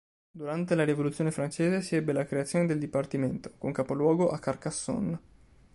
[0.31, 5.19] Durante la Rivoluzione francese si ebbe la creazione del dipartimento, con capoluogo a Carcassonne.